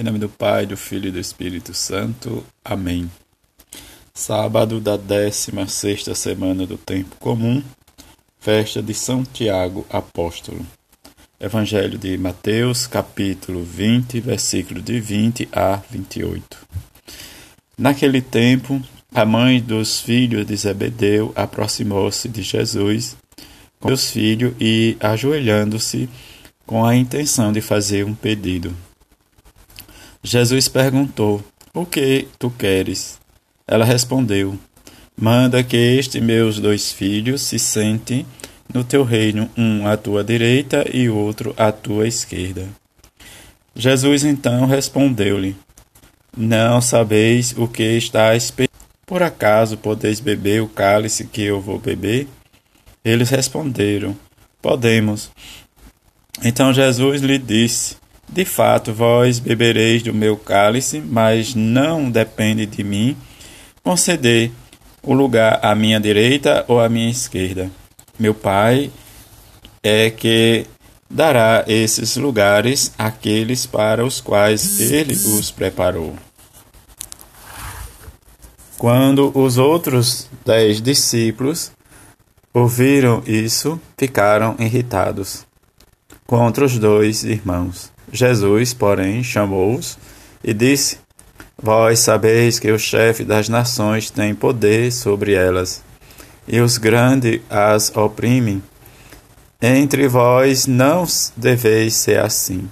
Em 0.00 0.02
nome 0.02 0.18
do 0.18 0.30
Pai, 0.30 0.64
do 0.64 0.78
Filho 0.78 1.08
e 1.08 1.10
do 1.10 1.18
Espírito 1.18 1.74
Santo. 1.74 2.42
Amém. 2.64 3.10
Sábado 4.14 4.80
da 4.80 4.96
16 4.96 6.04
semana 6.14 6.66
do 6.66 6.78
Tempo 6.78 7.16
Comum, 7.16 7.62
festa 8.38 8.82
de 8.82 8.94
São 8.94 9.22
Tiago 9.22 9.84
Apóstolo. 9.90 10.64
Evangelho 11.38 11.98
de 11.98 12.16
Mateus, 12.16 12.86
capítulo 12.86 13.62
20, 13.62 14.20
versículo 14.20 14.80
de 14.80 14.98
20 14.98 15.50
a 15.52 15.82
28. 15.90 16.56
Naquele 17.76 18.22
tempo, 18.22 18.80
a 19.14 19.26
mãe 19.26 19.60
dos 19.60 20.00
filhos 20.00 20.46
de 20.46 20.56
Zebedeu 20.56 21.30
aproximou-se 21.36 22.26
de 22.26 22.40
Jesus 22.40 23.18
com 23.78 23.88
seus 23.88 24.10
filhos 24.10 24.54
e, 24.58 24.96
ajoelhando-se, 24.98 26.08
com 26.64 26.86
a 26.86 26.96
intenção 26.96 27.52
de 27.52 27.60
fazer 27.60 28.06
um 28.06 28.14
pedido. 28.14 28.74
Jesus 30.22 30.68
perguntou: 30.68 31.42
O 31.72 31.86
que 31.86 32.28
tu 32.38 32.50
queres? 32.50 33.18
Ela 33.66 33.84
respondeu: 33.84 34.58
Manda 35.16 35.62
que 35.62 35.76
estes 35.76 36.22
meus 36.22 36.58
dois 36.58 36.92
filhos 36.92 37.42
se 37.42 37.58
sentem 37.58 38.26
no 38.72 38.84
teu 38.84 39.02
reino, 39.02 39.50
um 39.56 39.86
à 39.86 39.96
tua 39.96 40.22
direita 40.22 40.84
e 40.92 41.08
outro 41.08 41.54
à 41.56 41.72
tua 41.72 42.06
esquerda. 42.06 42.68
Jesus 43.74 44.24
então 44.24 44.66
respondeu-lhe: 44.66 45.56
Não 46.36 46.80
sabeis 46.80 47.54
o 47.56 47.66
que 47.66 47.82
está 47.82 48.36
esperando. 48.36 48.70
Por 49.06 49.22
acaso 49.22 49.76
podeis 49.76 50.20
beber 50.20 50.62
o 50.62 50.68
cálice 50.68 51.26
que 51.26 51.42
eu 51.42 51.60
vou 51.60 51.78
beber? 51.78 52.28
Eles 53.04 53.30
responderam: 53.30 54.14
Podemos. 54.60 55.30
Então 56.44 56.72
Jesus 56.72 57.22
lhe 57.22 57.38
disse: 57.38 57.99
De 58.32 58.44
fato, 58.44 58.92
vós 58.92 59.40
bebereis 59.40 60.04
do 60.04 60.14
meu 60.14 60.36
cálice, 60.36 61.00
mas 61.00 61.54
não 61.54 62.08
depende 62.08 62.64
de 62.64 62.84
mim 62.84 63.16
conceder 63.82 64.52
o 65.02 65.12
lugar 65.12 65.58
à 65.62 65.74
minha 65.74 65.98
direita 65.98 66.64
ou 66.68 66.78
à 66.78 66.88
minha 66.88 67.10
esquerda. 67.10 67.68
Meu 68.16 68.32
Pai 68.32 68.90
é 69.82 70.10
que 70.10 70.64
dará 71.10 71.64
esses 71.66 72.16
lugares 72.16 72.92
àqueles 72.96 73.66
para 73.66 74.04
os 74.04 74.20
quais 74.20 74.78
ele 74.78 75.14
os 75.14 75.50
preparou. 75.50 76.14
Quando 78.78 79.36
os 79.36 79.58
outros 79.58 80.28
dez 80.44 80.80
discípulos 80.80 81.72
ouviram 82.54 83.24
isso, 83.26 83.80
ficaram 83.98 84.54
irritados 84.58 85.44
contra 86.26 86.64
os 86.64 86.78
dois 86.78 87.24
irmãos. 87.24 87.90
Jesus, 88.12 88.74
porém, 88.74 89.22
chamou-os 89.22 89.98
e 90.42 90.52
disse: 90.52 90.98
Vós 91.60 92.00
sabeis 92.00 92.58
que 92.58 92.70
o 92.70 92.78
chefe 92.78 93.24
das 93.24 93.48
nações 93.48 94.10
tem 94.10 94.34
poder 94.34 94.90
sobre 94.92 95.34
elas, 95.34 95.82
e 96.48 96.60
os 96.60 96.78
grandes 96.78 97.40
as 97.48 97.94
oprimem. 97.94 98.62
Entre 99.62 100.08
vós 100.08 100.66
não 100.66 101.06
deveis 101.36 101.94
ser 101.94 102.18
assim. 102.18 102.68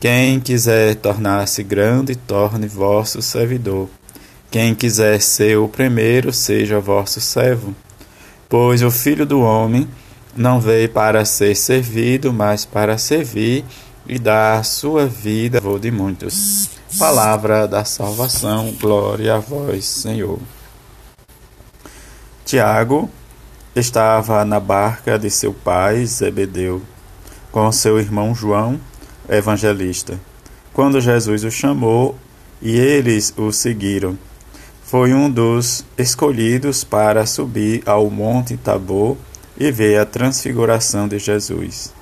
Quem 0.00 0.38
quiser 0.40 0.96
tornar-se 0.96 1.62
grande, 1.62 2.16
torne 2.16 2.66
vosso 2.66 3.22
servidor. 3.22 3.88
Quem 4.50 4.74
quiser 4.74 5.20
ser 5.20 5.56
o 5.58 5.68
primeiro, 5.68 6.32
seja 6.32 6.80
vosso 6.80 7.20
servo. 7.20 7.74
Pois 8.48 8.82
o 8.82 8.90
Filho 8.90 9.26
do 9.26 9.40
Homem 9.40 9.88
não 10.36 10.60
veio 10.60 10.88
para 10.88 11.24
ser 11.24 11.54
servido, 11.54 12.32
mas 12.32 12.64
para 12.64 12.96
servir 12.96 13.64
e 14.08 14.18
dar 14.18 14.64
sua 14.64 15.06
vida 15.06 15.58
a 15.58 15.78
de 15.78 15.90
muitos. 15.90 16.70
Palavra 16.98 17.68
da 17.68 17.84
salvação, 17.84 18.74
glória 18.80 19.34
a 19.34 19.38
vós, 19.38 19.84
Senhor. 19.84 20.38
Tiago 22.44 23.10
estava 23.76 24.44
na 24.44 24.58
barca 24.58 25.18
de 25.18 25.28
seu 25.30 25.52
pai 25.52 26.06
Zebedeu, 26.06 26.80
com 27.52 27.70
seu 27.70 27.98
irmão 27.98 28.34
João, 28.34 28.80
evangelista, 29.28 30.18
quando 30.72 31.00
Jesus 31.00 31.44
o 31.44 31.50
chamou 31.50 32.16
e 32.62 32.76
eles 32.76 33.34
o 33.36 33.52
seguiram. 33.52 34.18
Foi 34.82 35.12
um 35.12 35.30
dos 35.30 35.84
escolhidos 35.98 36.82
para 36.82 37.26
subir 37.26 37.82
ao 37.84 38.08
Monte 38.08 38.56
Tabor 38.56 39.18
e 39.58 39.70
ver 39.70 40.00
a 40.00 40.06
transfiguração 40.06 41.06
de 41.06 41.18
Jesus. 41.18 41.92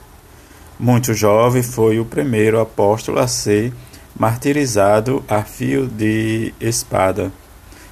Muito 0.79 1.15
jovem, 1.15 1.63
foi 1.63 1.99
o 1.99 2.05
primeiro 2.05 2.61
apóstolo 2.61 3.19
a 3.19 3.27
ser 3.27 3.73
martirizado 4.15 5.25
a 5.27 5.43
fio 5.43 5.87
de 5.87 6.53
espada, 6.61 7.33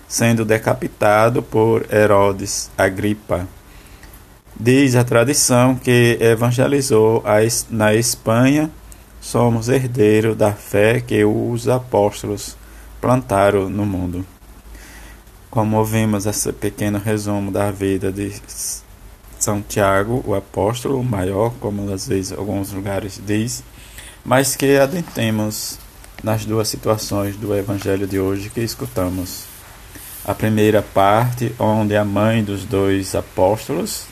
sendo 0.06 0.44
decapitado 0.44 1.42
por 1.42 1.86
Herodes 1.90 2.70
Agripa. 2.76 3.48
Diz 4.54 4.96
a 4.96 5.02
tradição 5.02 5.74
que 5.74 6.18
evangelizou 6.20 7.24
na 7.70 7.94
Espanha. 7.94 8.70
Somos 9.18 9.70
herdeiros 9.70 10.36
da 10.36 10.52
fé 10.52 11.00
que 11.00 11.24
os 11.24 11.66
apóstolos 11.66 12.54
plantaram 13.00 13.70
no 13.70 13.86
mundo. 13.86 14.26
Como 15.50 15.78
ouvimos 15.78 16.26
esse 16.26 16.52
pequeno 16.52 16.98
resumo 16.98 17.50
da 17.50 17.70
vida 17.70 18.12
de 18.12 18.30
são 19.44 19.60
Tiago, 19.60 20.24
o 20.26 20.34
apóstolo, 20.34 21.04
maior, 21.04 21.52
como 21.60 21.92
às 21.92 22.08
vezes 22.08 22.32
alguns 22.32 22.72
lugares 22.72 23.20
diz, 23.26 23.62
mas 24.24 24.56
que 24.56 24.78
adentremos 24.78 25.78
nas 26.22 26.46
duas 26.46 26.66
situações 26.66 27.36
do 27.36 27.54
evangelho 27.54 28.06
de 28.06 28.18
hoje 28.18 28.48
que 28.48 28.62
escutamos. 28.62 29.44
A 30.24 30.34
primeira 30.34 30.80
parte, 30.80 31.54
onde 31.58 31.94
a 31.94 32.06
mãe 32.06 32.42
dos 32.42 32.64
dois 32.64 33.14
apóstolos 33.14 34.06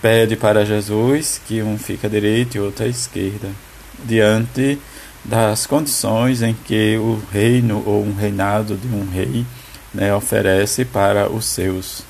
pede 0.00 0.36
para 0.36 0.64
Jesus 0.64 1.40
que 1.44 1.60
um 1.60 1.76
fique 1.76 2.06
à 2.06 2.08
direita 2.08 2.56
e 2.56 2.60
outro 2.60 2.84
à 2.84 2.88
esquerda, 2.88 3.48
diante 4.04 4.78
das 5.24 5.66
condições 5.66 6.40
em 6.40 6.54
que 6.54 6.96
o 6.96 7.20
reino 7.32 7.82
ou 7.84 8.04
um 8.04 8.14
reinado 8.14 8.76
de 8.76 8.86
um 8.86 9.10
rei 9.10 9.44
né, 9.92 10.14
oferece 10.14 10.84
para 10.84 11.28
os 11.28 11.46
seus 11.46 12.08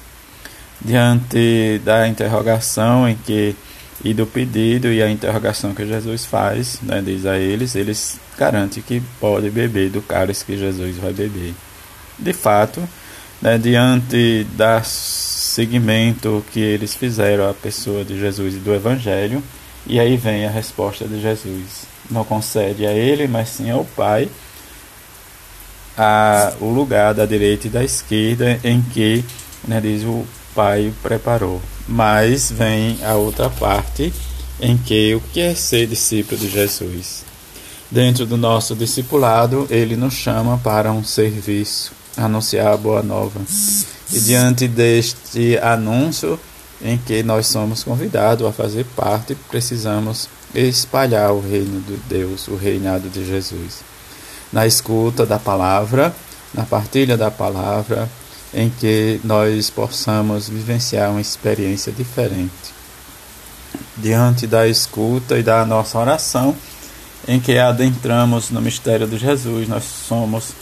diante 0.83 1.81
da 1.85 2.09
interrogação 2.09 3.09
em 3.09 3.17
que 3.17 3.55
e 4.03 4.15
do 4.15 4.27
pedido 4.27 4.89
e 4.89 5.03
a 5.03 5.11
interrogação 5.11 5.75
que 5.75 5.87
Jesus 5.87 6.25
faz, 6.25 6.79
né, 6.83 7.03
diz 7.05 7.27
a 7.27 7.39
eles, 7.39 7.75
eles 7.75 8.19
garantem 8.37 8.83
que 8.83 9.03
pode 9.21 9.51
beber 9.51 9.91
do 9.91 10.01
cálice 10.01 10.45
que 10.45 10.57
Jesus 10.57 10.97
vai 10.97 11.13
beber. 11.13 11.55
De 12.19 12.33
fato, 12.33 12.83
né, 13.43 13.59
diante 13.59 14.47
do 14.53 14.85
seguimento 14.85 16.45
que 16.53 16.61
eles 16.61 16.95
fizeram 16.95 17.49
à 17.49 17.55
pessoa 17.55 18.05
de 18.05 18.19
Jesus 18.19 18.55
e 18.55 18.59
do 18.59 18.75
Evangelho, 18.75 19.43
e 19.87 20.01
aí 20.01 20.17
vem 20.17 20.47
a 20.47 20.51
resposta 20.51 21.07
de 21.07 21.21
Jesus. 21.21 21.85
Não 22.11 22.25
concede 22.25 22.87
a 22.87 22.93
ele, 22.93 23.27
mas 23.29 23.51
sim 23.51 23.71
ao 23.71 23.85
Pai, 23.85 24.29
a, 25.97 26.55
o 26.61 26.71
lugar 26.71 27.13
da 27.13 27.27
direita 27.27 27.67
e 27.67 27.71
da 27.71 27.85
esquerda 27.85 28.59
em 28.65 28.81
que, 28.81 29.23
né, 29.69 29.79
diz 29.81 30.05
o 30.05 30.25
Pai 30.55 30.93
preparou. 31.03 31.61
Mas 31.89 32.51
vem 32.51 32.99
a 33.05 33.15
outra 33.15 33.49
parte 33.51 34.13
em 34.61 34.77
que 34.77 35.15
o 35.15 35.21
que 35.33 35.41
é 35.41 35.55
ser 35.55 35.87
discípulo 35.87 36.41
de 36.41 36.49
Jesus? 36.49 37.25
Dentro 37.91 38.25
do 38.25 38.37
nosso 38.37 38.77
discipulado, 38.77 39.67
ele 39.69 39.97
nos 39.97 40.15
chama 40.15 40.59
para 40.59 40.93
um 40.93 41.03
serviço, 41.03 41.93
anunciar 42.17 42.73
a 42.73 42.77
boa 42.77 43.03
nova. 43.03 43.41
E 44.13 44.21
diante 44.21 44.69
deste 44.69 45.59
anúncio 45.59 46.39
em 46.83 46.97
que 46.97 47.23
nós 47.23 47.47
somos 47.47 47.83
convidados 47.83 48.47
a 48.47 48.53
fazer 48.53 48.85
parte, 48.97 49.35
precisamos 49.49 50.29
espalhar 50.55 51.33
o 51.33 51.41
reino 51.41 51.81
de 51.81 51.97
Deus, 52.09 52.49
o 52.49 52.57
reinado 52.57 53.09
de 53.09 53.27
Jesus. 53.27 53.81
Na 54.53 54.67
escuta 54.67 55.27
da 55.27 55.39
palavra, 55.39 56.15
na 56.55 56.65
partilha 56.65 57.17
da 57.17 57.31
palavra, 57.31 58.09
em 58.53 58.69
que 58.71 59.21
nós 59.23 59.71
possamos 59.71 60.49
vivenciar 60.49 61.11
uma 61.11 61.21
experiência 61.21 61.93
diferente. 61.93 62.75
Diante 63.97 64.47
da 64.47 64.67
escuta 64.67 65.39
e 65.39 65.43
da 65.43 65.65
nossa 65.65 65.99
oração, 65.99 66.57
em 67.29 67.39
que 67.39 67.59
adentramos 67.59 68.51
no 68.51 68.61
mistério 68.61 69.07
de 69.07 69.19
Jesus, 69.19 69.69
nós 69.69 69.85
somos 69.85 70.53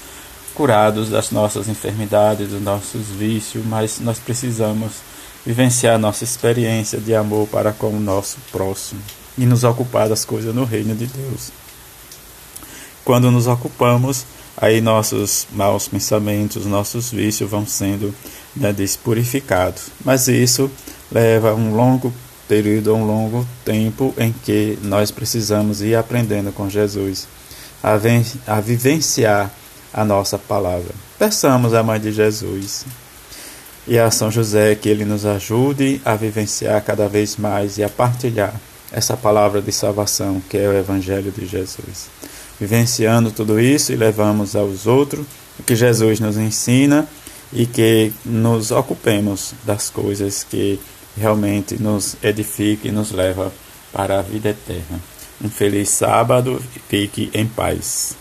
curados 0.54 1.08
das 1.08 1.30
nossas 1.30 1.68
enfermidades, 1.68 2.48
dos 2.48 2.60
nossos 2.60 3.06
vícios, 3.06 3.64
mas 3.64 4.00
nós 4.00 4.18
precisamos 4.18 4.92
vivenciar 5.46 5.98
nossa 5.98 6.24
experiência 6.24 6.98
de 6.98 7.14
amor 7.14 7.46
para 7.48 7.72
com 7.72 7.90
o 7.90 8.00
nosso 8.00 8.38
próximo 8.50 9.00
e 9.38 9.46
nos 9.46 9.62
ocupar 9.62 10.08
das 10.08 10.24
coisas 10.24 10.54
no 10.54 10.64
reino 10.64 10.94
de 10.94 11.06
Deus. 11.06 11.52
Quando 13.04 13.30
nos 13.30 13.46
ocupamos, 13.46 14.26
aí 14.60 14.80
nossos 14.80 15.46
maus 15.52 15.88
pensamentos, 15.88 16.66
nossos 16.66 17.10
vícios 17.10 17.48
vão 17.50 17.66
sendo 17.66 18.14
né, 18.54 18.72
despurificados. 18.72 19.84
Mas 20.04 20.28
isso 20.28 20.70
leva 21.10 21.54
um 21.54 21.74
longo 21.74 22.12
período, 22.48 22.94
um 22.94 23.06
longo 23.06 23.46
tempo 23.64 24.14
em 24.18 24.32
que 24.32 24.78
nós 24.82 25.10
precisamos 25.10 25.80
ir 25.80 25.94
aprendendo 25.94 26.52
com 26.52 26.68
Jesus. 26.68 27.28
a, 27.82 27.94
a 28.46 28.60
vivenciar 28.60 29.50
a 29.92 30.04
nossa 30.04 30.38
palavra. 30.38 30.94
Peçamos 31.18 31.74
à 31.74 31.82
Mãe 31.82 32.00
de 32.00 32.12
Jesus 32.12 32.84
e 33.86 33.98
a 33.98 34.10
São 34.10 34.30
José 34.30 34.74
que 34.74 34.88
ele 34.88 35.04
nos 35.04 35.24
ajude 35.24 36.00
a 36.04 36.14
vivenciar 36.14 36.82
cada 36.82 37.08
vez 37.08 37.36
mais 37.36 37.78
e 37.78 37.84
a 37.84 37.88
partilhar 37.88 38.54
essa 38.92 39.16
palavra 39.16 39.60
de 39.60 39.72
salvação 39.72 40.42
que 40.48 40.56
é 40.56 40.68
o 40.68 40.76
Evangelho 40.76 41.30
de 41.30 41.46
Jesus. 41.46 42.17
Vivenciando 42.60 43.30
tudo 43.30 43.60
isso 43.60 43.92
e 43.92 43.96
levamos 43.96 44.56
aos 44.56 44.86
outros 44.86 45.24
o 45.58 45.62
que 45.62 45.76
Jesus 45.76 46.20
nos 46.20 46.36
ensina 46.36 47.06
e 47.52 47.66
que 47.66 48.12
nos 48.24 48.70
ocupemos 48.70 49.54
das 49.64 49.90
coisas 49.90 50.44
que 50.44 50.78
realmente 51.16 51.80
nos 51.80 52.16
edifica 52.22 52.88
e 52.88 52.92
nos 52.92 53.12
leva 53.12 53.52
para 53.92 54.18
a 54.18 54.22
vida 54.22 54.50
eterna. 54.50 55.00
Um 55.42 55.48
feliz 55.48 55.88
sábado 55.88 56.62
e 56.76 56.80
fique 56.80 57.30
em 57.32 57.46
paz. 57.46 58.18